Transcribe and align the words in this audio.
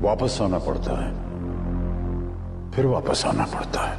वापस 0.00 0.38
आना 0.42 0.58
पड़ता 0.58 1.04
है। 1.04 1.12
फिर 2.70 2.86
वापस 2.86 3.26
आना 3.26 3.44
पड़ता 3.44 3.80
है। 3.80 3.98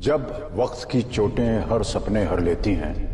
जब 0.00 0.50
वक्त 0.56 0.88
की 0.90 1.02
चोटें 1.02 1.58
हर 1.58 1.82
सपने 1.82 2.24
हर 2.24 2.40
लेती 2.40 2.74
हैं, 2.74 3.10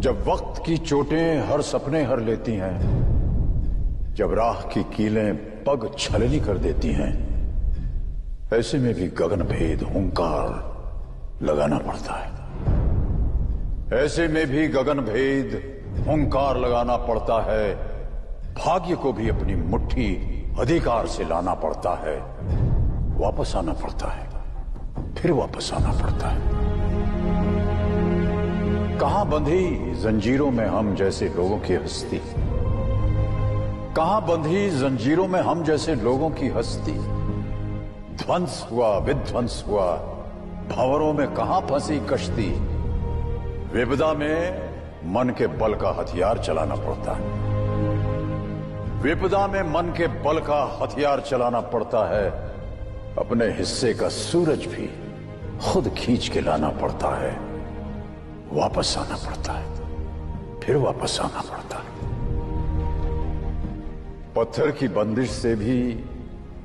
जब 0.00 0.24
वक्त 0.28 0.62
की 0.66 0.76
चोटें 0.76 1.52
हर 1.52 1.62
सपने 1.62 2.04
हर 2.04 2.20
लेती 2.20 2.54
हैं, 2.54 3.00
जब 4.14 4.34
राह 4.34 4.54
की 4.54 4.82
कीलें 4.82 5.36
पग 5.36 5.90
छलनी 5.98 6.40
कर 6.40 6.58
देती 6.58 6.92
हैं, 6.92 7.30
ऐसे 8.54 8.78
में 8.78 8.94
भी 8.94 9.08
गगन 9.08 9.42
भेद, 9.42 9.82
हुंकार 9.82 10.70
लगाना 11.42 11.78
पड़ता 11.78 12.14
है। 12.14 12.40
ऐसे 14.04 14.28
में 14.28 14.46
भी 14.46 14.68
गगन 14.68 15.00
भेद, 15.00 15.80
हुंकार 16.08 16.56
लगाना 16.56 16.96
पड़ता 16.96 17.52
है। 17.52 17.89
भाग्य 18.50 18.96
को 18.96 19.12
भी 19.12 19.28
अपनी 19.28 19.54
मुट्ठी 19.54 20.36
अधिकार 20.60 21.06
से 21.06 21.24
लाना 21.24 21.54
पड़ता 21.54 21.90
है। 21.90 22.16
वापस 23.20 23.56
आना 23.56 23.72
पड़ता 23.72 24.06
है। 24.06 24.30
फिर 25.14 25.32
वापस 25.32 25.70
आना 25.74 25.92
पड़ता 25.92 26.28
है। 26.28 26.40
कहाँ 28.98 29.28
बंधी 29.28 29.94
जंजीरों 29.94 30.50
में 30.50 30.66
हम 30.66 30.94
जैसे 30.94 31.28
लोगों 31.28 31.58
की 31.58 31.74
हस्ती? 31.74 32.22
कहाँ 33.96 34.26
बंधी 34.26 34.70
जंजीरों 34.70 35.28
में 35.28 35.40
हम 35.40 35.64
जैसे 35.64 35.94
लोगों 35.94 36.30
की 36.30 36.48
हस्ती? 36.48 36.98
ध्वंस 38.16 38.68
हुआ, 38.72 38.98
विध्वंस 38.98 39.64
हुआ। 39.68 39.96
भंवरों 40.76 41.12
में 41.12 41.34
कहाँ 41.34 41.60
फंसी 41.60 42.00
कश्ती? 42.00 42.58
विपदा 43.74 44.12
में 44.12 44.70
मन 45.04 45.34
के 45.38 45.46
बल 45.46 45.74
का 45.74 45.88
हथियार 45.88 46.38
चलाना 46.38 46.74
पड़ता 46.74 47.12
है। 47.12 47.59
विपदा 49.00 49.46
में 49.46 49.62
मन 49.62 49.94
के 49.96 50.06
बल 50.06 50.38
का 50.38 50.78
हथियार 50.82 51.20
चलाना 51.20 51.60
पड़ता 51.60 52.16
है। 52.16 52.30
अपने 53.18 53.46
हिस्से 53.46 53.94
का 53.94 54.08
सूरज 54.08 54.58
भी 54.58 54.90
खुद 55.58 55.94
खींच 55.98 56.28
के 56.28 56.40
लाना 56.40 56.68
पड़ता 56.68 57.16
है। 57.16 57.40
वापस 58.52 58.96
आना 58.98 59.14
पड़ता 59.14 59.52
है। 59.52 59.66
फिर 60.60 60.76
वापस 60.76 61.18
आना 61.20 61.40
पड़ता 61.40 61.76
है। 61.76 61.84
पत्थर 64.34 64.70
की 64.70 64.88
बंदिश 64.88 65.30
से 65.30 65.54
भी 65.54 65.92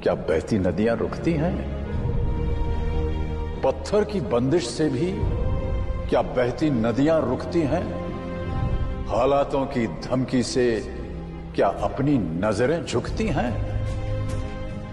क्या 0.04 0.14
बहती 0.14 0.60
नदियाँ 0.60 0.96
रुकती 0.96 1.34
हैं? 1.34 1.56
पत्थर 3.62 4.04
की 4.04 4.22
बंदिश 4.22 4.68
से 4.68 4.90
भी 4.90 5.12
क्या 6.10 6.22
बहती 6.22 6.70
नदियाँ 6.70 7.22
रुकती 7.22 7.62
हैं? 7.62 8.06
हालातों 9.08 9.66
की 9.66 9.88
धमकी 9.88 10.44
से 10.44 10.96
क्या 11.56 11.68
अपनी 11.68 12.18
नज़रें 12.18 12.86
झुकती 12.86 13.28
हैं? 13.28 13.76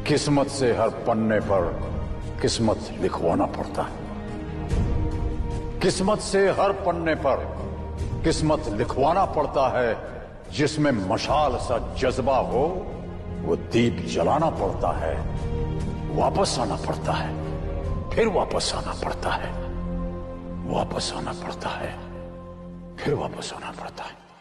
किस्मत 0.05 0.47
से 0.47 0.77
हर 0.77 0.89
पन्ने 0.89 1.41
पर 1.41 1.93
किस्मत 2.43 2.81
लिखवाना 3.01 3.47
पड़ता 3.47 3.83
है। 3.83 3.93
किस्मत 5.81 6.19
से 6.19 6.51
हर 6.51 6.73
पन्ने 6.73 7.15
पर 7.15 7.59
किस्मत 8.25 8.69
लिखवाना 8.69 9.25
पड़ता 9.25 9.81
है। 9.81 9.97
जिसमें 10.53 10.93
मशाल 10.93 11.57
सा 11.57 11.95
जज्बा 11.99 12.39
हो, 12.39 12.87
वो 13.43 13.57
दीप 13.57 14.07
जलाना 14.09 14.51
पड़ता 14.51 14.99
है। 14.99 15.17
वापस 16.17 16.59
आना 16.59 16.77
पड़ता 16.77 17.13
है। 17.13 17.35
फिर 18.11 18.29
वापस 18.29 18.73
आना 18.75 18.93
पड़ता 19.05 19.31
है। 19.31 19.53
वापस 20.71 21.13
आना 21.17 21.33
पड़ता 21.33 21.69
है। 21.69 21.99
फिर 22.97 23.15
वापस 23.15 23.53
आना 23.57 23.71
पड़ता 23.71 24.05
है। 24.05 24.32